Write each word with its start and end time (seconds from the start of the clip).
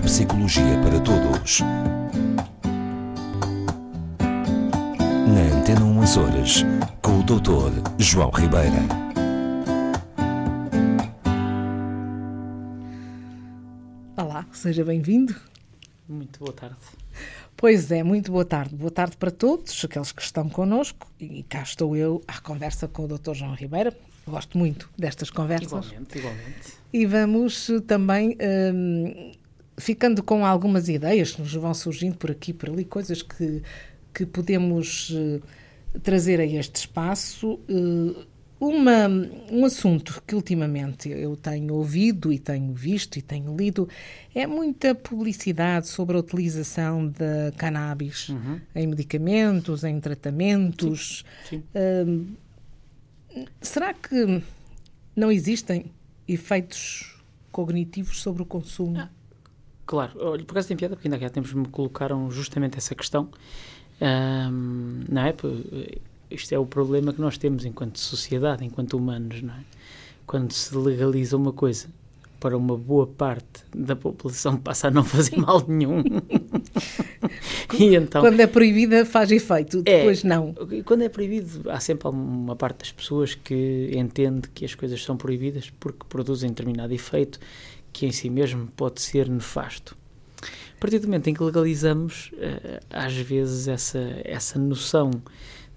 Neuropsicologia 0.00 0.80
para 0.82 0.98
Todos. 1.00 1.60
Na 5.28 5.58
Antena 5.58 5.84
1 5.84 6.02
Açores, 6.02 6.64
com 7.02 7.18
o 7.18 7.22
Dr. 7.22 7.82
João 7.98 8.30
Ribeira. 8.30 8.78
Olá, 14.16 14.46
seja 14.52 14.82
bem-vindo. 14.84 15.36
Muito 16.08 16.38
boa 16.38 16.52
tarde. 16.54 16.76
Pois 17.54 17.92
é, 17.92 18.02
muito 18.02 18.32
boa 18.32 18.44
tarde. 18.46 18.74
Boa 18.74 18.90
tarde 18.90 19.18
para 19.18 19.30
todos, 19.30 19.84
aqueles 19.84 20.12
que 20.12 20.22
estão 20.22 20.48
connosco. 20.48 21.06
E 21.20 21.42
cá 21.42 21.62
estou 21.62 21.94
eu 21.94 22.22
à 22.26 22.40
conversa 22.40 22.88
com 22.88 23.04
o 23.04 23.18
Dr. 23.18 23.34
João 23.34 23.54
Ribeira. 23.54 23.94
Gosto 24.26 24.56
muito 24.56 24.88
destas 24.96 25.28
conversas. 25.28 25.86
Igualmente, 25.86 26.18
igualmente. 26.18 26.72
E 26.90 27.06
vamos 27.06 27.70
também 27.86 28.36
hum, 28.40 29.32
ficando 29.80 30.22
com 30.22 30.44
algumas 30.44 30.88
ideias 30.88 31.32
que 31.32 31.42
nos 31.42 31.52
vão 31.54 31.74
surgindo 31.74 32.16
por 32.16 32.30
aqui 32.30 32.50
e 32.50 32.54
por 32.54 32.68
ali, 32.70 32.84
coisas 32.84 33.22
que, 33.22 33.62
que 34.14 34.26
podemos 34.26 35.12
eh, 35.14 35.40
trazer 36.02 36.40
a 36.40 36.44
este 36.44 36.76
espaço. 36.76 37.58
Eh, 37.68 38.26
uma, 38.60 39.08
um 39.50 39.64
assunto 39.64 40.22
que 40.26 40.34
ultimamente 40.34 41.08
eu 41.08 41.34
tenho 41.34 41.72
ouvido 41.74 42.30
e 42.30 42.38
tenho 42.38 42.74
visto 42.74 43.16
e 43.18 43.22
tenho 43.22 43.56
lido 43.56 43.88
é 44.34 44.46
muita 44.46 44.94
publicidade 44.94 45.88
sobre 45.88 46.14
a 46.14 46.20
utilização 46.20 47.08
da 47.08 47.50
cannabis 47.56 48.28
em 48.74 48.86
medicamentos, 48.86 49.82
em 49.82 49.98
tratamentos. 49.98 51.24
Sim. 51.48 51.62
Hum, 51.74 53.46
será 53.62 53.94
que 53.94 54.42
não 55.16 55.32
existem 55.32 55.86
efeitos 56.28 57.16
cognitivos 57.50 58.20
sobre 58.20 58.42
o 58.42 58.46
consumo? 58.46 59.08
Claro, 59.90 60.12
olha, 60.20 60.44
por 60.44 60.52
acaso 60.52 60.68
tem 60.68 60.76
piada, 60.76 60.94
porque 60.94 61.08
ainda 61.08 61.26
há 61.26 61.28
tempos 61.28 61.52
me 61.52 61.66
colocaram 61.66 62.30
justamente 62.30 62.78
essa 62.78 62.94
questão. 62.94 63.28
Ahm, 64.00 65.02
não 65.08 65.22
é? 65.26 65.32
P- 65.32 66.00
Isto 66.30 66.54
é 66.54 66.58
o 66.60 66.64
problema 66.64 67.12
que 67.12 67.20
nós 67.20 67.36
temos 67.36 67.64
enquanto 67.64 67.98
sociedade, 67.98 68.64
enquanto 68.64 68.96
humanos, 68.96 69.42
não 69.42 69.52
é? 69.52 69.58
Quando 70.24 70.52
se 70.52 70.76
legaliza 70.76 71.36
uma 71.36 71.52
coisa 71.52 71.88
para 72.38 72.56
uma 72.56 72.76
boa 72.76 73.04
parte 73.04 73.64
da 73.74 73.96
população 73.96 74.56
passa 74.62 74.86
a 74.86 74.90
não 74.92 75.02
fazer 75.02 75.36
mal 75.36 75.60
nenhum. 75.66 76.04
e 77.78 77.94
então, 77.96 78.22
Quando 78.22 78.38
é 78.38 78.46
proibida 78.46 79.04
faz 79.04 79.30
efeito, 79.32 79.82
É. 79.84 79.98
depois 79.98 80.22
não. 80.24 80.54
Quando 80.84 81.02
é 81.02 81.08
proibido, 81.08 81.68
há 81.68 81.80
sempre 81.80 82.08
uma 82.08 82.54
parte 82.56 82.78
das 82.78 82.92
pessoas 82.92 83.34
que 83.34 83.90
entende 83.94 84.48
que 84.54 84.64
as 84.64 84.74
coisas 84.74 85.02
são 85.02 85.16
proibidas 85.16 85.70
porque 85.80 86.04
produzem 86.08 86.50
determinado 86.50 86.92
efeito 86.94 87.38
que 87.92 88.06
em 88.06 88.12
si 88.12 88.30
mesmo 88.30 88.66
pode 88.76 89.00
ser 89.00 89.28
nefasto. 89.28 89.96
A 90.42 90.80
partir 90.80 90.98
do 90.98 91.06
momento 91.06 91.28
em 91.28 91.34
que 91.34 91.42
legalizamos, 91.42 92.30
eh, 92.38 92.80
às 92.88 93.14
vezes 93.14 93.68
essa, 93.68 94.00
essa 94.24 94.58
noção 94.58 95.10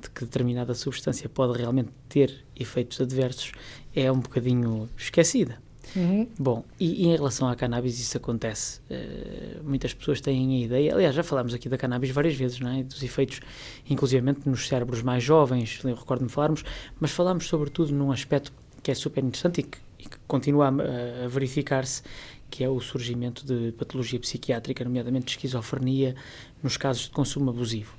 de 0.02 0.10
que 0.10 0.24
determinada 0.24 0.74
substância 0.74 1.28
pode 1.28 1.58
realmente 1.58 1.90
ter 2.08 2.46
efeitos 2.56 3.02
adversos 3.02 3.52
é 3.94 4.12
um 4.12 4.20
bocadinho 4.20 4.90
esquecida. 4.98 5.62
Uhum. 5.96 6.28
Bom, 6.40 6.64
e, 6.80 7.04
e 7.04 7.08
em 7.08 7.16
relação 7.16 7.48
à 7.48 7.56
cannabis 7.56 8.00
isso 8.00 8.18
acontece. 8.18 8.80
Eh, 8.90 9.58
muitas 9.64 9.94
pessoas 9.94 10.22
têm 10.22 10.56
a 10.56 10.66
ideia, 10.66 10.94
aliás, 10.94 11.14
já 11.14 11.24
falámos 11.24 11.54
aqui 11.54 11.70
da 11.70 11.78
cannabis 11.78 12.10
várias 12.10 12.36
vezes, 12.36 12.60
não 12.60 12.72
é? 12.72 12.84
dos 12.84 13.04
efeitos, 13.04 13.42
inclusivamente 13.90 14.48
nos 14.48 14.68
cérebros 14.68 15.02
mais 15.02 15.24
jovens, 15.24 15.82
recordo-me 15.84 16.30
falarmos, 16.30 16.64
mas 17.00 17.12
falámos 17.12 17.48
sobretudo 17.48 17.94
num 17.94 18.12
aspecto 18.12 18.52
que 18.82 18.92
é 18.92 18.96
super 18.96 19.24
interessante 19.24 19.60
e 19.60 19.64
que, 19.64 19.78
e 20.04 20.10
que 20.10 20.18
continua 20.28 20.68
a, 20.68 21.26
a 21.26 21.28
verificar-se, 21.28 22.04
que 22.50 22.64
é 22.64 22.70
o 22.70 22.80
surgimento 22.80 23.46
de 23.46 23.72
patologia 23.72 24.20
psiquiátrica, 24.20 24.84
nomeadamente 24.84 25.26
de 25.26 25.32
esquizofrenia, 25.32 26.16
nos 26.62 26.78
casos 26.78 27.04
de 27.04 27.12
consumo 27.12 27.50
abusivo. 27.50 27.94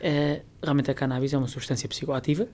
Eh, 0.00 0.42
realmente 0.62 0.90
a 0.90 0.94
cannabis 0.94 1.32
é 1.32 1.38
uma 1.38 1.46
substância 1.48 1.88
psicoativa, 1.88 2.48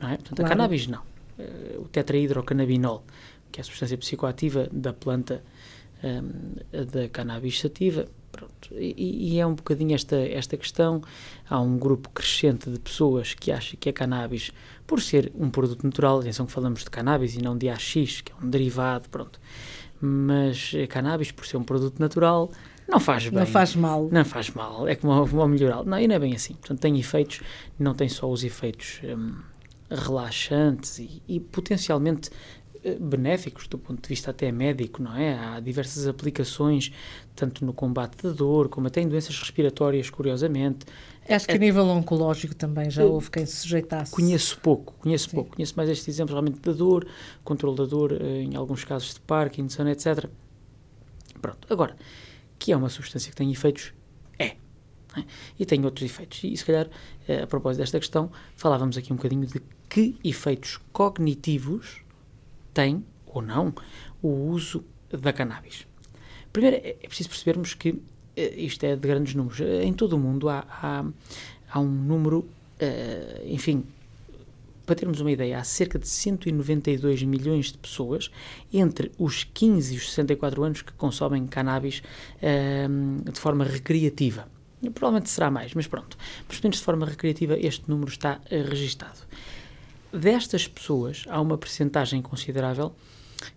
não 0.00 0.08
é? 0.08 0.16
Portanto, 0.16 0.36
Claro. 0.36 0.46
a 0.46 0.56
cannabis 0.56 0.86
não. 0.86 1.02
Eh, 1.38 1.76
o 1.78 1.84
tetrahidrocannabinol, 1.88 3.04
que 3.52 3.60
é 3.60 3.62
a 3.62 3.64
substância 3.64 3.98
psicoativa 3.98 4.68
da 4.72 4.92
planta 4.92 5.42
ehm, 6.02 6.28
da 6.92 7.08
cannabis 7.08 7.58
sativa. 7.58 8.06
Pronto. 8.38 8.68
E, 8.72 9.34
e 9.34 9.40
é 9.40 9.46
um 9.46 9.54
bocadinho 9.54 9.94
esta, 9.94 10.16
esta 10.16 10.56
questão. 10.56 11.02
Há 11.50 11.60
um 11.60 11.76
grupo 11.76 12.08
crescente 12.10 12.70
de 12.70 12.78
pessoas 12.78 13.34
que 13.34 13.50
acha 13.50 13.76
que 13.76 13.88
a 13.88 13.92
cannabis, 13.92 14.52
por 14.86 15.00
ser 15.00 15.32
um 15.34 15.50
produto 15.50 15.82
natural, 15.82 16.20
atenção 16.20 16.46
que 16.46 16.52
falamos 16.52 16.84
de 16.84 16.90
cannabis 16.90 17.34
e 17.34 17.42
não 17.42 17.58
de 17.58 17.68
AX, 17.68 17.94
que 18.20 18.30
é 18.30 18.34
um 18.40 18.48
derivado, 18.48 19.08
pronto. 19.08 19.40
Mas 20.00 20.72
a 20.80 20.86
cannabis, 20.86 21.32
por 21.32 21.46
ser 21.46 21.56
um 21.56 21.64
produto 21.64 21.98
natural, 21.98 22.52
não 22.88 23.00
faz 23.00 23.24
bem. 23.24 23.40
Não 23.40 23.46
faz 23.46 23.74
mal. 23.74 24.08
Não 24.10 24.24
faz 24.24 24.50
mal, 24.50 24.86
é 24.86 24.94
como 24.94 25.12
ao 25.12 25.48
melhoral. 25.48 25.84
Não, 25.84 25.98
e 25.98 26.06
não 26.06 26.14
é 26.14 26.18
bem 26.20 26.34
assim. 26.34 26.54
Portanto, 26.54 26.78
tem 26.78 26.96
efeitos, 26.98 27.42
não 27.76 27.92
tem 27.92 28.08
só 28.08 28.30
os 28.30 28.44
efeitos 28.44 29.00
hum, 29.02 29.34
relaxantes 29.90 31.00
e, 31.00 31.22
e 31.26 31.40
potencialmente 31.40 32.30
benéficos 33.00 33.66
do 33.68 33.78
ponto 33.78 34.02
de 34.02 34.08
vista 34.08 34.30
até 34.30 34.50
médico, 34.50 35.02
não 35.02 35.16
é? 35.16 35.34
Há 35.34 35.60
diversas 35.60 36.06
aplicações, 36.06 36.92
tanto 37.34 37.64
no 37.64 37.72
combate 37.72 38.22
da 38.22 38.30
dor, 38.30 38.68
como 38.68 38.86
até 38.86 39.00
em 39.00 39.08
doenças 39.08 39.38
respiratórias, 39.38 40.10
curiosamente. 40.10 40.86
Acho 41.28 41.46
que 41.46 41.52
a 41.52 41.58
nível 41.58 41.86
oncológico 41.86 42.54
também 42.54 42.90
já 42.90 43.04
houve 43.04 43.30
quem 43.30 43.44
se 43.44 43.56
sujeitasse. 43.56 44.12
Conheço 44.12 44.58
pouco, 44.60 44.94
conheço 44.94 45.28
Sim. 45.28 45.36
pouco. 45.36 45.56
Conheço 45.56 45.74
mais 45.76 45.90
estes 45.90 46.08
exemplos 46.08 46.32
realmente 46.32 46.60
da 46.60 46.72
dor, 46.72 47.06
controle 47.44 47.76
da 47.76 47.84
dor, 47.84 48.12
eh, 48.12 48.42
em 48.42 48.56
alguns 48.56 48.82
casos 48.82 49.14
de 49.14 49.20
Parkinson, 49.20 49.86
etc. 49.88 50.28
Pronto. 51.40 51.70
Agora, 51.70 51.96
que 52.58 52.72
é 52.72 52.76
uma 52.76 52.88
substância 52.88 53.30
que 53.30 53.36
tem 53.36 53.50
efeitos? 53.52 53.92
É. 54.38 54.46
é? 54.46 55.24
E 55.58 55.66
tem 55.66 55.84
outros 55.84 56.04
efeitos. 56.04 56.42
E 56.44 56.56
se 56.56 56.64
calhar, 56.64 56.88
eh, 57.28 57.42
a 57.42 57.46
propósito 57.46 57.80
desta 57.80 57.98
questão, 57.98 58.30
falávamos 58.56 58.96
aqui 58.96 59.12
um 59.12 59.16
bocadinho 59.16 59.46
de 59.46 59.60
que 59.88 60.16
efeitos 60.24 60.78
cognitivos 60.92 62.02
tem 62.78 63.04
ou 63.26 63.42
não 63.42 63.74
o 64.22 64.28
uso 64.28 64.84
da 65.10 65.32
cannabis. 65.32 65.84
Primeiro, 66.52 66.76
é 66.76 66.90
é 67.02 67.08
preciso 67.08 67.28
percebermos 67.28 67.74
que 67.74 68.00
eh, 68.36 68.54
isto 68.56 68.84
é 68.84 68.94
de 68.94 69.08
grandes 69.08 69.34
números. 69.34 69.60
Eh, 69.60 69.84
Em 69.84 69.92
todo 69.92 70.12
o 70.12 70.18
mundo 70.18 70.48
há, 70.48 70.64
há, 70.68 71.04
há 71.72 71.80
um 71.80 71.90
número, 71.90 72.48
eh, 72.78 73.42
enfim, 73.46 73.84
para 74.86 74.94
termos 74.94 75.20
uma 75.20 75.32
ideia, 75.32 75.58
há 75.58 75.64
cerca 75.64 75.98
de 75.98 76.06
192 76.08 77.24
milhões 77.24 77.72
de 77.72 77.78
pessoas 77.78 78.30
entre 78.72 79.10
os 79.18 79.42
15 79.42 79.94
e 79.94 79.96
os 79.98 80.10
64 80.10 80.62
anos 80.62 80.80
que 80.82 80.92
consomem 80.92 81.46
cannabis 81.48 82.00
ehm, 82.40 83.18
de 83.30 83.40
forma 83.40 83.64
recreativa. 83.64 84.48
Provavelmente 84.94 85.28
será 85.30 85.50
mais, 85.50 85.74
mas 85.74 85.88
pronto. 85.88 86.16
Mas 86.46 86.56
pelo 86.56 86.68
menos 86.68 86.78
de 86.78 86.84
forma 86.84 87.04
recreativa 87.06 87.58
este 87.58 87.84
número 87.90 88.10
está 88.10 88.40
eh, 88.48 88.62
registado. 88.62 89.18
Destas 90.12 90.66
pessoas, 90.66 91.24
há 91.28 91.40
uma 91.40 91.58
percentagem 91.58 92.22
considerável 92.22 92.94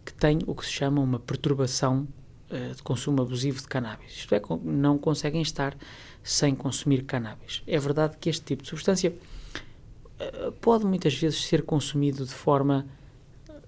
que 0.05 0.13
tem 0.13 0.39
o 0.45 0.53
que 0.53 0.65
se 0.65 0.71
chama 0.71 1.01
uma 1.01 1.19
perturbação 1.19 2.07
eh, 2.49 2.73
de 2.75 2.83
consumo 2.83 3.21
abusivo 3.21 3.61
de 3.61 3.67
cannabis. 3.67 4.11
Isto 4.11 4.35
é, 4.35 4.41
não 4.63 4.97
conseguem 4.97 5.41
estar 5.41 5.75
sem 6.21 6.53
consumir 6.53 7.03
cannabis. 7.03 7.63
É 7.65 7.79
verdade 7.79 8.17
que 8.19 8.29
este 8.29 8.43
tipo 8.43 8.63
de 8.63 8.69
substância 8.69 9.13
eh, 10.19 10.51
pode 10.59 10.85
muitas 10.85 11.15
vezes 11.15 11.43
ser 11.45 11.63
consumido 11.63 12.25
de 12.25 12.33
forma, 12.33 12.85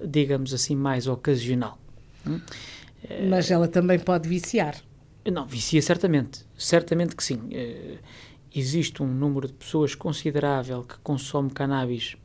digamos 0.06 0.54
assim, 0.54 0.76
mais 0.76 1.08
ocasional. 1.08 1.80
Hum? 2.28 2.42
Mas 3.30 3.50
ela 3.50 3.68
também 3.68 4.00
pode 4.00 4.28
viciar. 4.28 4.76
Não, 5.26 5.46
vicia 5.46 5.82
certamente. 5.82 6.46
Certamente 6.58 7.16
que 7.16 7.24
sim. 7.24 7.40
Eh, 7.52 7.98
existe 8.54 9.02
um 9.02 9.08
número 9.08 9.48
de 9.48 9.54
pessoas 9.54 9.96
considerável 9.96 10.84
que 10.84 10.98
consome 11.00 11.50
cannabis, 11.50 12.18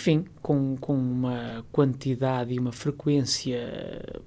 enfim, 0.00 0.24
com, 0.40 0.78
com 0.80 0.96
uma 0.96 1.62
quantidade 1.70 2.54
e 2.54 2.58
uma 2.58 2.72
frequência, 2.72 3.60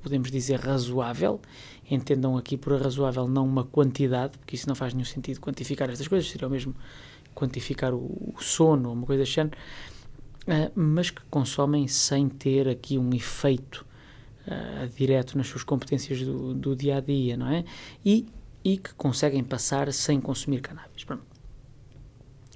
podemos 0.03 0.29
dizer, 0.29 0.59
razoável. 0.59 1.41
Entendam 1.89 2.37
aqui 2.37 2.55
por 2.57 2.79
razoável 2.79 3.27
não 3.27 3.43
uma 3.43 3.63
quantidade, 3.63 4.37
porque 4.37 4.55
isso 4.55 4.67
não 4.69 4.75
faz 4.75 4.93
nenhum 4.93 5.05
sentido 5.05 5.39
quantificar 5.39 5.89
estas 5.89 6.07
coisas, 6.07 6.29
seria 6.29 6.47
o 6.47 6.51
mesmo 6.51 6.75
quantificar 7.33 7.91
o, 7.91 8.33
o 8.35 8.35
sono 8.39 8.89
ou 8.89 8.95
uma 8.95 9.07
coisa 9.07 9.23
assim, 9.23 9.49
eh, 10.45 10.71
mas 10.75 11.09
que 11.09 11.23
consomem 11.31 11.87
sem 11.87 12.29
ter 12.29 12.69
aqui 12.69 12.99
um 12.99 13.11
efeito 13.11 13.83
uh, 14.45 14.87
direto 14.95 15.35
nas 15.35 15.47
suas 15.47 15.63
competências 15.63 16.21
do, 16.21 16.53
do 16.53 16.75
dia 16.75 16.97
a 16.97 17.01
dia, 17.01 17.35
não 17.35 17.47
é? 17.47 17.65
E, 18.05 18.27
e 18.63 18.77
que 18.77 18.93
conseguem 18.93 19.43
passar 19.43 19.91
sem 19.91 20.21
consumir 20.21 20.61
cannabis. 20.61 21.03
Pronto. 21.03 21.32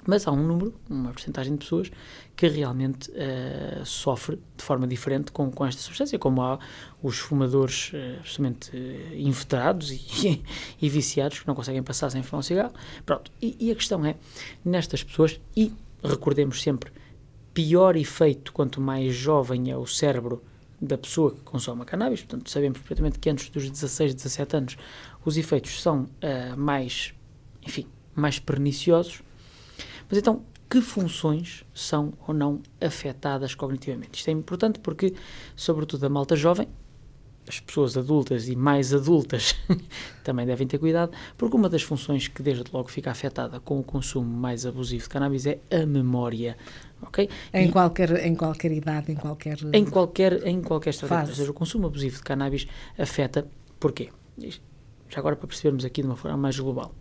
Mas 0.07 0.25
há 0.25 0.31
um 0.31 0.41
número, 0.41 0.73
uma 0.89 1.11
porcentagem 1.11 1.53
de 1.53 1.59
pessoas 1.59 1.91
que 2.35 2.47
realmente 2.47 3.11
uh, 3.11 3.85
sofre 3.85 4.39
de 4.55 4.63
forma 4.63 4.87
diferente 4.87 5.31
com, 5.33 5.51
com 5.51 5.65
esta 5.65 5.81
substância, 5.81 6.17
como 6.17 6.41
há 6.41 6.57
os 7.03 7.19
fumadores 7.19 7.91
uh, 7.93 8.19
absolutamente 8.19 8.71
uh, 8.75 9.93
e, 10.25 10.43
e 10.81 10.89
viciados 10.89 11.41
que 11.41 11.47
não 11.47 11.53
conseguem 11.53 11.83
passar 11.83 12.09
sem 12.09 12.23
fumar 12.23 12.39
um 12.39 12.43
cigarro. 12.43 12.73
Pronto. 13.05 13.29
E, 13.41 13.57
e 13.59 13.69
a 13.69 13.75
questão 13.75 14.03
é, 14.05 14.15
nestas 14.63 15.03
pessoas, 15.03 15.39
e 15.55 15.73
recordemos 16.01 16.61
sempre, 16.61 16.89
pior 17.53 17.97
efeito 17.97 18.53
quanto 18.53 18.79
mais 18.79 19.13
jovem 19.13 19.69
é 19.69 19.75
o 19.75 19.85
cérebro 19.85 20.41
da 20.79 20.97
pessoa 20.97 21.31
que 21.31 21.41
consome 21.41 21.81
a 21.81 21.85
cannabis, 21.85 22.21
portanto 22.21 22.49
sabemos 22.49 22.77
perfeitamente 22.77 23.19
que 23.19 23.29
antes 23.29 23.49
dos 23.49 23.69
16, 23.69 24.13
17 24.13 24.55
anos 24.55 24.77
os 25.25 25.37
efeitos 25.37 25.81
são 25.81 26.03
uh, 26.03 26.55
mais, 26.55 27.13
enfim, 27.65 27.87
mais 28.15 28.39
perniciosos. 28.39 29.21
Mas 30.09 30.19
então, 30.19 30.43
que 30.69 30.81
funções 30.81 31.63
são 31.73 32.13
ou 32.27 32.33
não 32.33 32.61
afetadas 32.81 33.55
cognitivamente? 33.55 34.19
Isto 34.19 34.29
é 34.29 34.31
importante 34.31 34.79
porque, 34.79 35.13
sobretudo 35.55 36.05
a 36.05 36.09
malta 36.09 36.35
jovem, 36.35 36.67
as 37.47 37.59
pessoas 37.59 37.97
adultas 37.97 38.49
e 38.49 38.55
mais 38.55 38.93
adultas 38.93 39.55
também 40.23 40.45
devem 40.45 40.67
ter 40.67 40.77
cuidado, 40.77 41.11
porque 41.37 41.55
uma 41.55 41.69
das 41.69 41.81
funções 41.81 42.27
que 42.27 42.43
desde 42.43 42.65
logo 42.73 42.89
fica 42.89 43.09
afetada 43.09 43.59
com 43.59 43.79
o 43.79 43.83
consumo 43.83 44.29
mais 44.29 44.65
abusivo 44.65 45.03
de 45.03 45.09
cannabis 45.09 45.45
é 45.45 45.59
a 45.71 45.85
memória. 45.85 46.57
Okay? 47.01 47.29
Em, 47.53 47.71
qualquer, 47.71 48.25
em 48.25 48.35
qualquer 48.35 48.71
idade, 48.71 49.11
em 49.11 49.15
qualquer. 49.15 49.57
Em 49.71 49.85
qualquer, 49.85 50.45
em 50.45 50.61
qualquer 50.61 50.89
estratégia. 50.89 51.29
Ou 51.29 51.35
seja, 51.35 51.51
o 51.51 51.53
consumo 51.53 51.87
abusivo 51.87 52.17
de 52.17 52.23
cannabis 52.23 52.67
afeta. 52.97 53.47
Porquê? 53.79 54.09
Já 55.09 55.19
agora 55.19 55.35
para 55.35 55.47
percebermos 55.47 55.85
aqui 55.85 56.01
de 56.01 56.07
uma 56.07 56.17
forma 56.17 56.37
mais 56.37 56.59
global. 56.59 56.93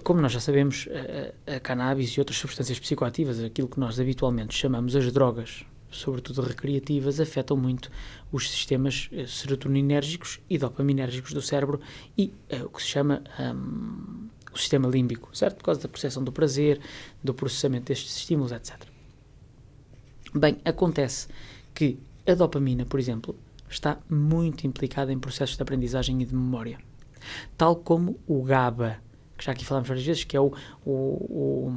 Como 0.00 0.20
nós 0.20 0.32
já 0.32 0.40
sabemos, 0.40 0.88
a, 1.46 1.56
a 1.56 1.60
cannabis 1.60 2.10
e 2.12 2.20
outras 2.20 2.38
substâncias 2.38 2.78
psicoativas, 2.80 3.42
aquilo 3.42 3.68
que 3.68 3.78
nós 3.78 4.00
habitualmente 4.00 4.54
chamamos 4.54 4.96
as 4.96 5.12
drogas, 5.12 5.64
sobretudo 5.90 6.40
recreativas, 6.40 7.20
afetam 7.20 7.56
muito 7.56 7.90
os 8.30 8.50
sistemas 8.50 9.10
uh, 9.12 9.26
serotoninérgicos 9.28 10.40
e 10.48 10.56
dopaminérgicos 10.56 11.32
do 11.32 11.42
cérebro 11.42 11.80
e 12.16 12.32
uh, 12.52 12.64
o 12.64 12.68
que 12.70 12.82
se 12.82 12.88
chama 12.88 13.22
um, 13.38 14.28
o 14.52 14.58
sistema 14.58 14.88
límbico, 14.88 15.28
certo? 15.36 15.56
Por 15.56 15.64
causa 15.64 15.82
da 15.82 15.88
percepção 15.88 16.24
do 16.24 16.32
prazer, 16.32 16.80
do 17.22 17.34
processamento 17.34 17.86
destes 17.86 18.16
estímulos, 18.16 18.52
etc. 18.52 18.80
Bem, 20.34 20.58
acontece 20.64 21.28
que 21.74 21.98
a 22.26 22.34
dopamina, 22.34 22.86
por 22.86 22.98
exemplo, 22.98 23.36
está 23.68 23.98
muito 24.08 24.66
implicada 24.66 25.12
em 25.12 25.18
processos 25.18 25.56
de 25.56 25.62
aprendizagem 25.62 26.20
e 26.22 26.24
de 26.24 26.34
memória. 26.34 26.78
Tal 27.56 27.76
como 27.76 28.18
o 28.26 28.42
GABA, 28.42 28.98
que 29.42 29.46
já 29.46 29.52
aqui 29.52 29.64
falamos 29.64 29.88
várias 29.88 30.06
vezes, 30.06 30.24
que 30.24 30.36
é 30.36 30.40
o, 30.40 30.52
o, 30.86 30.90
o, 30.90 31.72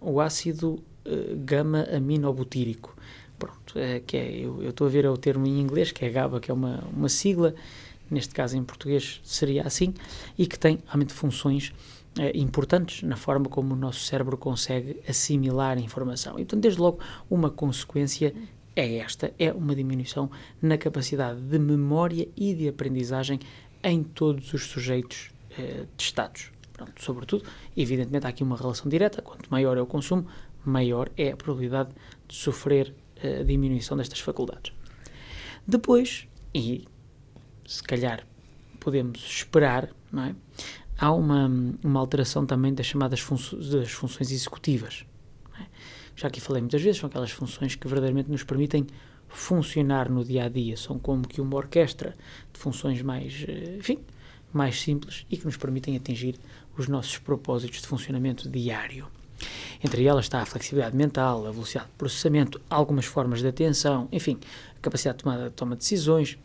o 0.00 0.20
ácido 0.20 0.82
uh, 1.06 1.36
gama-aminobutírico. 1.44 2.96
Pronto, 3.38 3.78
é, 3.78 4.00
que 4.00 4.16
é, 4.16 4.40
eu 4.40 4.68
estou 4.68 4.86
a 4.86 4.90
ver 4.90 5.04
é 5.04 5.10
o 5.10 5.16
termo 5.16 5.46
em 5.46 5.60
inglês, 5.60 5.92
que 5.92 6.04
é 6.04 6.10
GABA, 6.10 6.40
que 6.40 6.50
é 6.50 6.54
uma, 6.54 6.82
uma 6.92 7.08
sigla, 7.08 7.54
neste 8.10 8.34
caso 8.34 8.56
em 8.56 8.64
português 8.64 9.20
seria 9.22 9.62
assim, 9.62 9.94
e 10.36 10.46
que 10.46 10.58
tem 10.58 10.80
realmente 10.86 11.12
funções 11.12 11.72
é, 12.18 12.36
importantes 12.36 13.02
na 13.02 13.16
forma 13.16 13.48
como 13.48 13.74
o 13.74 13.76
nosso 13.76 14.00
cérebro 14.00 14.36
consegue 14.36 15.00
assimilar 15.08 15.78
informação. 15.78 16.34
E, 16.34 16.44
portanto, 16.44 16.62
desde 16.62 16.80
logo, 16.80 16.98
uma 17.30 17.50
consequência 17.50 18.34
é 18.74 18.96
esta: 18.96 19.32
é 19.38 19.52
uma 19.52 19.74
diminuição 19.76 20.28
na 20.60 20.76
capacidade 20.76 21.40
de 21.40 21.58
memória 21.58 22.26
e 22.36 22.54
de 22.54 22.68
aprendizagem 22.68 23.38
em 23.82 24.02
todos 24.02 24.52
os 24.54 24.66
sujeitos 24.66 25.30
eh, 25.58 25.86
testados. 25.96 26.53
Pronto, 26.74 27.02
sobretudo, 27.02 27.44
evidentemente, 27.76 28.26
há 28.26 28.28
aqui 28.28 28.42
uma 28.42 28.56
relação 28.56 28.88
direta: 28.88 29.22
quanto 29.22 29.48
maior 29.50 29.78
é 29.78 29.80
o 29.80 29.86
consumo, 29.86 30.26
maior 30.64 31.08
é 31.16 31.30
a 31.30 31.36
probabilidade 31.36 31.90
de 32.28 32.34
sofrer 32.34 32.94
a 33.22 33.42
diminuição 33.42 33.96
destas 33.96 34.20
faculdades. 34.20 34.72
Depois, 35.66 36.28
e 36.54 36.84
se 37.66 37.82
calhar 37.82 38.26
podemos 38.78 39.24
esperar, 39.24 39.88
não 40.12 40.24
é? 40.24 40.34
há 40.98 41.12
uma, 41.12 41.50
uma 41.82 42.00
alteração 42.00 42.44
também 42.44 42.74
das 42.74 42.86
chamadas 42.86 43.20
funço, 43.20 43.56
das 43.56 43.90
funções 43.90 44.30
executivas. 44.30 45.04
É? 45.58 45.64
Já 46.16 46.28
aqui 46.28 46.40
falei 46.40 46.60
muitas 46.60 46.82
vezes, 46.82 47.00
são 47.00 47.08
aquelas 47.08 47.30
funções 47.30 47.74
que 47.74 47.86
verdadeiramente 47.86 48.30
nos 48.30 48.42
permitem 48.42 48.86
funcionar 49.28 50.10
no 50.10 50.24
dia 50.24 50.44
a 50.44 50.48
dia. 50.48 50.76
São 50.76 50.98
como 50.98 51.26
que 51.26 51.40
uma 51.40 51.56
orquestra 51.56 52.16
de 52.52 52.60
funções 52.60 53.02
mais, 53.02 53.44
eh, 53.48 53.76
enfim, 53.78 53.98
mais 54.52 54.80
simples 54.80 55.26
e 55.30 55.36
que 55.36 55.44
nos 55.44 55.56
permitem 55.56 55.96
atingir 55.96 56.36
os 56.76 56.88
nossos 56.88 57.18
propósitos 57.18 57.80
de 57.80 57.86
funcionamento 57.86 58.48
diário. 58.48 59.08
Entre 59.82 60.04
elas 60.06 60.26
está 60.26 60.40
a 60.40 60.46
flexibilidade 60.46 60.96
mental, 60.96 61.46
a 61.46 61.50
velocidade 61.50 61.90
de 61.90 61.96
processamento, 61.96 62.60
algumas 62.70 63.04
formas 63.04 63.40
de 63.40 63.48
atenção, 63.48 64.08
enfim, 64.10 64.38
a 64.76 64.80
capacidade 64.80 65.18
de 65.18 65.24
tomada 65.24 65.50
toma 65.50 65.76
de 65.76 65.80
decisões, 65.80 66.38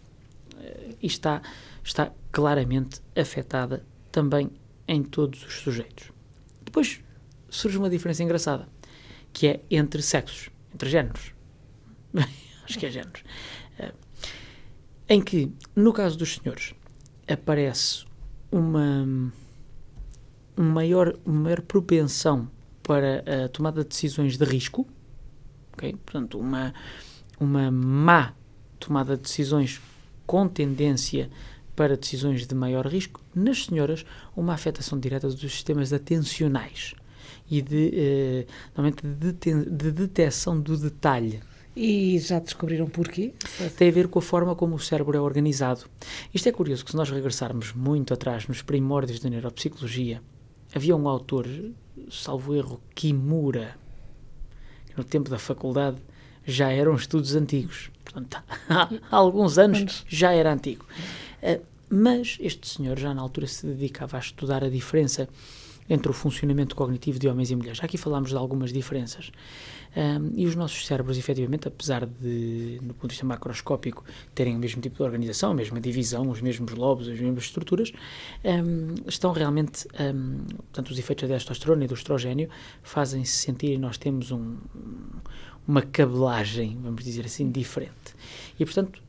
eh, 0.60 0.96
e 1.02 1.08
está, 1.08 1.42
está 1.84 2.12
claramente 2.32 3.02
afetada 3.16 3.86
também 4.12 4.50
em 4.88 5.04
todos 5.04 5.46
os 5.46 5.54
sujeitos. 5.56 6.12
Depois 6.64 7.02
surge 7.50 7.78
uma 7.78 7.90
diferença 7.90 8.24
engraçada, 8.24 8.68
que 9.32 9.48
é 9.48 9.62
entre 9.70 10.02
sexos, 10.02 10.50
entre 10.74 10.90
géneros. 10.90 11.34
Acho 12.64 12.78
que 12.78 12.86
é 12.86 12.92
géneros. 12.92 13.24
Eh, 13.78 13.94
em 15.08 15.22
que, 15.22 15.52
no 15.76 15.94
caso 15.94 16.18
dos 16.18 16.36
senhores, 16.36 16.74
aparece 17.28 18.06
uma, 18.52 19.32
uma 20.60 20.74
maior, 20.74 21.18
uma 21.26 21.40
maior 21.44 21.62
propensão 21.62 22.52
para 22.84 23.24
a 23.46 23.48
tomada 23.48 23.82
de 23.82 23.90
decisões 23.90 24.38
de 24.38 24.44
risco, 24.44 24.86
okay? 25.72 25.94
portanto, 25.94 26.38
uma, 26.38 26.74
uma 27.40 27.72
má 27.72 28.34
tomada 28.78 29.16
de 29.16 29.24
decisões 29.24 29.80
com 30.28 30.50
tendência 30.50 31.30
para 31.78 31.96
decisões 31.96 32.46
de 32.46 32.54
maior 32.54 32.86
risco, 32.88 33.22
nas 33.34 33.66
senhoras, 33.66 34.06
uma 34.36 34.54
afetação 34.54 35.00
direta 35.00 35.30
dos 35.30 35.40
sistemas 35.40 35.94
atencionais 35.94 36.94
e 37.50 37.62
de, 37.62 37.92
eh, 37.96 38.46
de, 39.18 39.66
de 39.66 39.92
detecção 39.92 40.60
do 40.60 40.76
detalhe. 40.76 41.40
E 41.74 42.20
já 42.20 42.40
descobriram 42.40 42.88
porquê? 42.88 43.34
Tem 43.78 43.88
a 43.88 43.92
ver 43.92 44.10
com 44.10 44.20
a 44.20 44.22
forma 44.22 44.54
como 44.56 44.76
o 44.76 44.80
cérebro 44.80 45.16
é 45.16 45.22
organizado. 45.22 45.86
Isto 46.34 46.50
é 46.50 46.52
curioso, 46.52 46.84
que 46.84 46.92
se 46.92 46.98
nós 46.98 47.10
regressarmos 47.10 47.72
muito 47.72 48.14
atrás, 48.14 48.46
nos 48.46 48.62
primórdios 48.62 49.22
da 49.22 49.30
neuropsicologia, 49.30 50.22
havia 50.74 50.96
um 50.96 51.08
autor 51.08 51.48
salvo 52.10 52.56
erro, 52.56 52.82
Kimura, 52.96 53.78
que 54.88 54.98
no 54.98 55.04
tempo 55.04 55.30
da 55.30 55.40
faculdade 55.40 55.98
já 56.46 56.72
eram 56.72 56.96
estudos 56.96 57.36
antigos. 57.36 57.92
Portanto, 58.04 58.42
há 58.70 58.90
alguns 59.16 59.58
anos 59.58 60.06
já 60.08 60.32
era 60.32 60.54
antigo. 60.54 60.86
Uh, 61.42 61.64
mas 61.90 62.38
este 62.40 62.68
senhor 62.68 62.98
já 62.98 63.14
na 63.14 63.22
altura 63.22 63.48
se 63.48 63.66
dedicava 63.66 64.18
a 64.18 64.20
estudar 64.20 64.64
a 64.64 64.70
diferença 64.70 65.28
entre 65.90 66.10
o 66.10 66.14
funcionamento 66.14 66.76
cognitivo 66.76 67.18
de 67.18 67.28
homens 67.28 67.50
e 67.50 67.56
mulheres. 67.56 67.80
Aqui 67.84 67.98
falámos 67.98 68.30
de 68.30 68.36
algumas 68.36 68.72
diferenças. 68.72 69.32
Um, 69.96 70.32
e 70.36 70.46
os 70.46 70.56
nossos 70.56 70.86
cérebros, 70.86 71.18
efetivamente, 71.18 71.68
apesar 71.68 72.06
de, 72.06 72.80
no 72.82 72.94
ponto 72.94 73.08
de 73.08 73.14
vista 73.14 73.26
macroscópico, 73.26 74.04
terem 74.36 74.56
o 74.56 74.60
mesmo 74.60 74.82
tipo 74.82 74.98
de 74.98 75.04
organização, 75.04 75.52
a 75.52 75.54
mesma 75.56 75.82
divisão, 75.82 76.30
os 76.30 76.42
mesmos 76.42 76.72
lobos, 76.74 77.08
as 77.08 77.20
mesmas 77.20 77.46
estruturas, 77.46 77.92
um, 78.44 78.94
estão 79.08 79.32
realmente, 79.32 79.88
um, 80.00 80.46
portanto, 80.46 80.92
os 80.92 81.00
efeitos 81.00 81.28
da 81.28 81.36
testosterona 81.36 81.86
e 81.86 81.88
do 81.88 81.96
estrogênio 81.96 82.50
fazem-se 82.84 83.38
sentir 83.38 83.74
e 83.74 83.78
nós 83.80 83.98
temos 83.98 84.32
um, 84.32 84.58
uma 85.68 85.82
cabelagem, 85.82 86.78
vamos 86.82 87.04
dizer 87.04 87.26
assim, 87.26 87.50
diferente. 87.50 88.14
E, 88.60 88.66
portanto, 88.66 89.02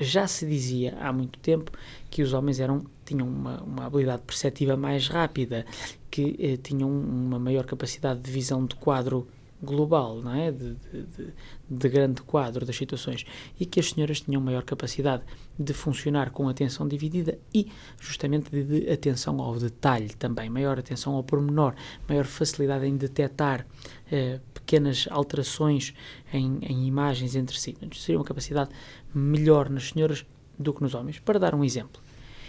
já 0.00 0.28
se 0.28 0.46
dizia 0.46 0.96
há 1.00 1.12
muito 1.12 1.38
tempo 1.40 1.72
que 2.08 2.22
os 2.22 2.32
homens 2.32 2.60
eram 2.60 2.84
tinham 3.04 3.26
uma, 3.26 3.62
uma 3.62 3.86
habilidade 3.86 4.22
perceptiva 4.22 4.76
mais 4.76 5.08
rápida, 5.08 5.64
que 6.10 6.36
eh, 6.38 6.56
tinham 6.56 6.90
uma 6.90 7.38
maior 7.38 7.64
capacidade 7.64 8.20
de 8.20 8.30
visão 8.30 8.64
de 8.64 8.74
quadro 8.76 9.26
global, 9.62 10.20
não 10.22 10.34
é? 10.34 10.52
De, 10.52 10.74
de, 10.74 11.32
de, 11.68 11.88
grande 11.88 12.22
quadro 12.22 12.64
das 12.64 12.76
situações 12.76 13.26
e 13.58 13.66
que 13.66 13.80
as 13.80 13.90
senhoras 13.90 14.20
tinham 14.20 14.40
maior 14.40 14.62
capacidade 14.62 15.22
de 15.58 15.72
funcionar 15.72 16.30
com 16.30 16.48
atenção 16.48 16.86
dividida 16.86 17.38
e 17.52 17.70
justamente 17.98 18.50
de, 18.50 18.62
de 18.62 18.90
atenção 18.90 19.40
ao 19.40 19.58
detalhe 19.58 20.10
também, 20.10 20.48
maior 20.48 20.78
atenção 20.78 21.14
ao 21.14 21.24
pormenor, 21.24 21.74
maior 22.08 22.24
facilidade 22.24 22.86
em 22.86 22.96
detectar 22.96 23.66
eh, 24.10 24.38
pequenas 24.54 25.08
alterações 25.10 25.92
em, 26.32 26.58
em, 26.62 26.86
imagens 26.86 27.34
entre 27.34 27.58
si. 27.58 27.76
Seria 27.94 28.18
uma 28.18 28.24
capacidade 28.24 28.70
melhor 29.12 29.68
nas 29.68 29.88
senhoras 29.90 30.24
do 30.56 30.72
que 30.72 30.82
nos 30.82 30.94
homens. 30.94 31.18
Para 31.18 31.38
dar 31.38 31.54
um 31.54 31.64
exemplo, 31.64 32.00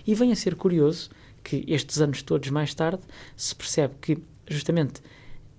e 0.05 0.13
vem 0.13 0.31
a 0.31 0.35
ser 0.35 0.55
curioso 0.55 1.09
que 1.43 1.63
estes 1.67 1.99
anos 2.01 2.21
todos 2.21 2.49
mais 2.49 2.73
tarde 2.73 3.01
se 3.35 3.55
percebe 3.55 3.95
que 4.01 4.17
justamente 4.47 5.01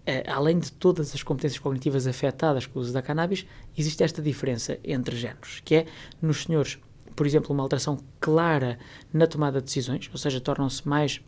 eh, 0.06 0.24
além 0.26 0.58
de 0.58 0.72
todas 0.72 1.14
as 1.14 1.22
competências 1.22 1.58
cognitivas 1.58 2.06
afetadas 2.06 2.66
com 2.66 2.78
o 2.78 2.82
uso 2.82 2.92
da 2.92 3.02
cannabis, 3.02 3.46
existe 3.76 4.02
esta 4.02 4.20
diferença 4.20 4.78
entre 4.82 5.16
géneros, 5.16 5.60
que 5.64 5.74
é 5.74 5.86
nos 6.20 6.44
senhores, 6.44 6.78
por 7.14 7.26
exemplo, 7.26 7.52
uma 7.52 7.62
alteração 7.62 7.98
clara 8.18 8.78
na 9.12 9.26
tomada 9.26 9.60
de 9.60 9.66
decisões, 9.66 10.08
ou 10.10 10.18
seja, 10.18 10.40
tornam-se 10.40 10.88
mais 10.88 11.20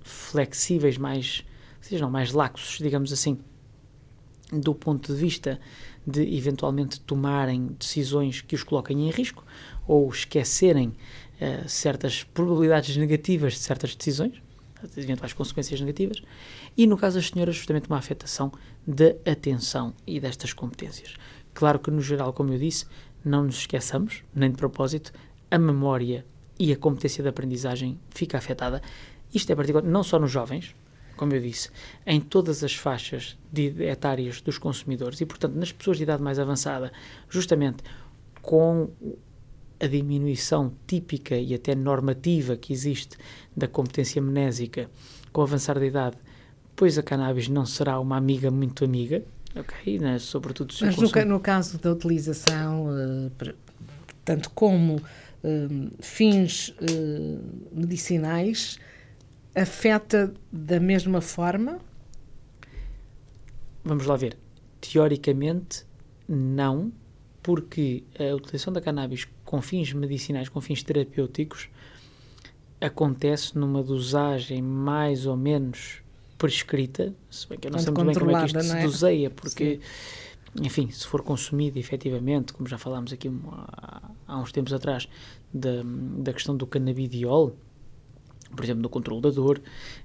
flexíveis, 0.00 0.96
mais, 0.96 1.44
seja, 1.80 2.02
não, 2.02 2.10
mais 2.10 2.32
laxos, 2.32 2.78
digamos 2.78 3.12
assim, 3.12 3.38
do 4.50 4.74
ponto 4.74 5.12
de 5.12 5.18
vista 5.20 5.60
de 6.06 6.22
eventualmente 6.36 6.98
tomarem 7.00 7.76
decisões 7.78 8.40
que 8.40 8.54
os 8.54 8.62
coloquem 8.62 9.06
em 9.06 9.10
risco 9.10 9.44
ou 9.86 10.08
esquecerem 10.08 10.94
uh, 11.40 11.68
certas 11.68 12.24
probabilidades 12.24 12.96
negativas 12.96 13.54
de 13.54 13.60
certas 13.60 13.94
decisões, 13.94 14.42
eventuais 14.96 15.32
consequências 15.32 15.80
negativas, 15.80 16.22
e 16.76 16.86
no 16.86 16.96
caso 16.96 17.16
das 17.16 17.28
senhoras, 17.28 17.56
justamente 17.56 17.88
uma 17.88 17.98
afetação 17.98 18.52
da 18.86 19.08
atenção 19.30 19.92
e 20.06 20.20
destas 20.20 20.52
competências. 20.52 21.16
Claro 21.52 21.78
que, 21.78 21.90
no 21.90 22.00
geral, 22.00 22.32
como 22.32 22.52
eu 22.52 22.58
disse, 22.58 22.86
não 23.24 23.44
nos 23.44 23.56
esqueçamos, 23.56 24.22
nem 24.34 24.50
de 24.50 24.56
propósito, 24.56 25.12
a 25.50 25.58
memória 25.58 26.24
e 26.58 26.72
a 26.72 26.76
competência 26.76 27.22
de 27.22 27.28
aprendizagem 27.28 27.98
fica 28.10 28.38
afetada. 28.38 28.82
Isto 29.34 29.52
é 29.52 29.56
particular 29.56 29.84
não 29.84 30.02
só 30.02 30.18
nos 30.18 30.30
jovens, 30.30 30.74
como 31.16 31.34
eu 31.34 31.40
disse, 31.40 31.70
em 32.06 32.20
todas 32.20 32.62
as 32.62 32.74
faixas 32.74 33.36
etárias 33.80 34.40
dos 34.40 34.56
consumidores 34.56 35.20
e, 35.20 35.26
portanto, 35.26 35.54
nas 35.54 35.72
pessoas 35.72 35.96
de 35.96 36.04
idade 36.04 36.22
mais 36.22 36.38
avançada, 36.38 36.92
justamente 37.28 37.82
com 38.40 38.90
a 39.80 39.86
diminuição 39.86 40.72
típica 40.86 41.36
e 41.36 41.54
até 41.54 41.74
normativa 41.74 42.56
que 42.56 42.72
existe 42.72 43.16
da 43.56 43.68
competência 43.68 44.20
mnésica 44.20 44.90
com 45.32 45.40
o 45.40 45.44
avançar 45.44 45.78
da 45.78 45.86
idade, 45.86 46.16
pois 46.74 46.98
a 46.98 47.02
cannabis 47.02 47.48
não 47.48 47.64
será 47.64 47.98
uma 48.00 48.16
amiga 48.16 48.50
muito 48.50 48.84
amiga, 48.84 49.22
ok? 49.54 49.98
Né? 49.98 50.18
Sobretudo 50.18 50.72
se 50.72 50.84
Mas 50.84 50.96
no, 50.96 51.24
no, 51.24 51.40
caso 51.40 51.78
da 51.78 51.92
utilização, 51.92 52.86
uh, 52.86 53.54
tanto 54.24 54.50
como 54.50 54.96
uh, 54.96 55.90
fins 56.00 56.70
uh, 56.70 57.42
medicinais, 57.72 58.78
afeta 59.54 60.32
da 60.52 60.80
mesma 60.80 61.20
forma? 61.20 61.78
Vamos 63.84 64.06
lá 64.06 64.16
ver. 64.16 64.36
Teoricamente, 64.80 65.84
não, 66.28 66.92
porque 67.48 68.04
a 68.18 68.34
utilização 68.34 68.70
da 68.70 68.78
cannabis 68.78 69.26
com 69.42 69.62
fins 69.62 69.90
medicinais, 69.94 70.50
com 70.50 70.60
fins 70.60 70.82
terapêuticos, 70.82 71.70
acontece 72.78 73.56
numa 73.56 73.82
dosagem 73.82 74.60
mais 74.60 75.24
ou 75.24 75.34
menos 75.34 76.02
prescrita, 76.36 77.14
se 77.30 77.48
bem 77.48 77.58
que 77.58 77.68
eu 77.68 77.70
não 77.70 77.78
sei 77.78 77.90
muito 77.90 78.04
bem 78.04 78.14
como 78.18 78.36
é 78.36 78.40
que 78.40 78.46
isto 78.48 78.62
se 78.62 78.76
é? 78.76 78.82
doseia, 78.82 79.30
porque, 79.30 79.80
Sim. 80.54 80.62
enfim, 80.62 80.90
se 80.90 81.06
for 81.06 81.22
consumido 81.22 81.78
efetivamente, 81.78 82.52
como 82.52 82.68
já 82.68 82.76
falámos 82.76 83.14
aqui 83.14 83.30
há, 83.50 84.10
há 84.26 84.38
uns 84.38 84.52
tempos 84.52 84.74
atrás, 84.74 85.08
da, 85.50 85.82
da 86.18 86.34
questão 86.34 86.54
do 86.54 86.66
canabidiol, 86.66 87.56
por 88.54 88.62
exemplo, 88.62 88.82
no 88.82 88.90
controle 88.90 89.22
da 89.22 89.30
dor, 89.30 89.58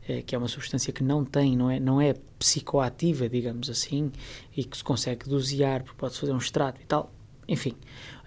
eh, 0.08 0.22
que 0.22 0.34
é 0.34 0.38
uma 0.38 0.48
substância 0.48 0.94
que 0.94 1.04
não 1.04 1.26
tem, 1.26 1.58
não 1.58 1.70
é, 1.70 1.78
não 1.78 2.00
é 2.00 2.14
psicoativa, 2.40 3.28
digamos 3.28 3.70
assim, 3.70 4.14
e 4.56 4.64
que 4.64 4.78
se 4.78 4.84
consegue 4.84 5.28
dosear, 5.28 5.84
porque 5.84 6.00
pode 6.00 6.18
fazer 6.18 6.32
um 6.32 6.38
extrato 6.38 6.80
e 6.82 6.86
tal, 6.86 7.12
enfim, 7.48 7.74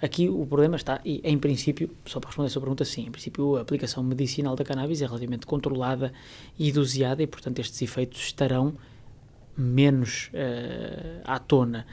aqui 0.00 0.28
o 0.28 0.44
problema 0.46 0.76
está, 0.76 1.00
e 1.04 1.20
em 1.24 1.38
princípio, 1.38 1.90
só 2.04 2.20
para 2.20 2.28
responder 2.28 2.48
a 2.48 2.50
sua 2.50 2.60
pergunta, 2.60 2.84
sim, 2.84 3.06
em 3.06 3.10
princípio 3.10 3.56
a 3.56 3.62
aplicação 3.62 4.02
medicinal 4.02 4.54
da 4.54 4.64
cannabis 4.64 5.00
é 5.00 5.06
relativamente 5.06 5.46
controlada 5.46 6.12
e 6.58 6.70
doseada 6.70 7.22
e, 7.22 7.26
portanto, 7.26 7.58
estes 7.58 7.80
efeitos 7.82 8.20
estarão 8.20 8.74
menos 9.56 10.30
uh, 10.34 11.22
à 11.24 11.38
tona. 11.38 11.86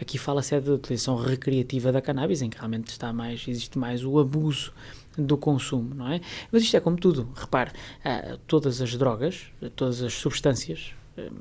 Aqui 0.00 0.18
fala-se 0.18 0.54
é 0.54 0.60
da 0.60 0.74
utilização 0.74 1.16
recreativa 1.16 1.90
da 1.90 2.02
cannabis, 2.02 2.42
em 2.42 2.50
que 2.50 2.58
realmente 2.58 2.88
está 2.88 3.12
mais, 3.12 3.48
existe 3.48 3.78
mais 3.78 4.04
o 4.04 4.18
abuso 4.18 4.72
do 5.16 5.38
consumo, 5.38 5.94
não 5.94 6.12
é? 6.12 6.20
Mas 6.52 6.62
isto 6.62 6.76
é 6.76 6.80
como 6.80 6.98
tudo, 6.98 7.30
repare, 7.34 7.70
uh, 7.70 8.36
todas 8.46 8.82
as 8.82 8.94
drogas, 8.96 9.46
todas 9.74 10.02
as 10.02 10.12
substâncias, 10.12 10.92
uh, 11.16 11.32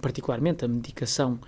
particularmente 0.00 0.64
a 0.64 0.68
medicação 0.68 1.38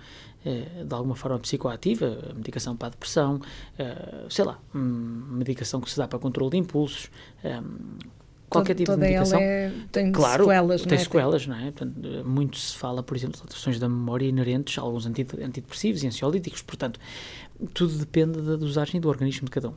eh, 0.43 0.83
de 0.83 0.95
alguma 0.95 1.15
forma 1.15 1.37
psicoativa, 1.37 2.33
medicação 2.35 2.75
para 2.75 2.87
a 2.87 2.91
depressão, 2.91 3.39
eh, 3.77 4.25
sei 4.27 4.43
lá, 4.43 4.59
medicação 4.73 5.79
que 5.79 5.89
se 5.89 5.97
dá 5.97 6.07
para 6.07 6.17
controle 6.17 6.49
de 6.51 6.57
impulsos, 6.57 7.11
eh, 7.43 7.61
qualquer 8.49 8.73
tipo 8.73 8.91
Toda 8.91 9.05
de 9.05 9.13
medicação. 9.13 9.39
Ela 9.39 9.47
é, 9.47 9.73
tem 9.91 10.11
claro, 10.11 10.45
sequelas, 10.45 10.81
tem 10.81 10.89
não 10.89 10.95
é? 10.95 10.99
sequelas, 10.99 11.47
não 11.47 11.55
é? 11.55 11.71
Portanto, 11.71 12.25
muito 12.25 12.57
se 12.57 12.75
fala, 12.75 13.03
por 13.03 13.15
exemplo, 13.15 13.35
de 13.37 13.43
alterações 13.43 13.79
da 13.79 13.87
memória 13.87 14.25
inerentes 14.25 14.79
a 14.79 14.81
alguns 14.81 15.05
antidepressivos 15.05 16.01
e 16.03 16.07
ansiolíticos, 16.07 16.63
portanto, 16.63 16.99
tudo 17.75 17.95
depende 17.95 18.41
da 18.41 18.55
dosagem 18.55 18.99
do 18.99 19.07
organismo 19.09 19.45
de 19.45 19.51
cada 19.51 19.69
um. 19.69 19.75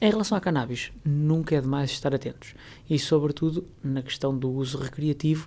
Em 0.00 0.10
relação 0.10 0.38
à 0.38 0.40
cannabis, 0.40 0.92
nunca 1.04 1.54
é 1.54 1.60
demais 1.60 1.90
estar 1.90 2.14
atentos. 2.14 2.54
E, 2.88 2.98
sobretudo, 2.98 3.66
na 3.84 4.00
questão 4.00 4.36
do 4.36 4.50
uso 4.50 4.78
recreativo, 4.78 5.46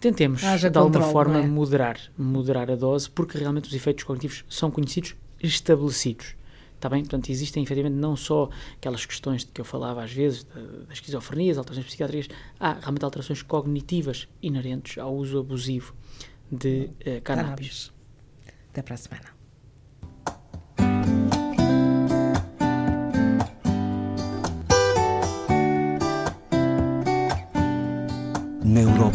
Tentemos, 0.00 0.44
Haja 0.44 0.70
de 0.70 0.78
alguma 0.78 1.04
forma, 1.06 1.40
é? 1.40 1.46
moderar, 1.46 1.98
moderar 2.16 2.70
a 2.70 2.76
dose, 2.76 3.10
porque 3.10 3.38
realmente 3.38 3.68
os 3.68 3.74
efeitos 3.74 4.04
cognitivos 4.04 4.44
são 4.48 4.70
conhecidos, 4.70 5.14
estabelecidos. 5.42 6.34
Está 6.74 6.90
bem? 6.90 7.00
Portanto, 7.00 7.30
existem 7.30 7.62
efetivamente 7.62 7.98
não 7.98 8.14
só 8.14 8.50
aquelas 8.76 9.06
questões 9.06 9.44
de 9.44 9.50
que 9.50 9.60
eu 9.60 9.64
falava 9.64 10.02
às 10.02 10.12
vezes, 10.12 10.44
das 10.44 10.92
esquizofrenias, 10.92 11.56
alterações 11.56 11.86
psiquiátricas, 11.86 12.28
há 12.60 12.74
realmente 12.74 13.04
alterações 13.04 13.42
cognitivas 13.42 14.28
inerentes 14.42 14.98
ao 14.98 15.14
uso 15.14 15.38
abusivo 15.38 15.94
de 16.52 16.90
uh, 17.00 17.20
cannabis. 17.22 17.22
cannabis. 17.24 17.92
Até 18.70 18.82
para 18.82 18.94
a 18.94 18.98
semana. 18.98 19.35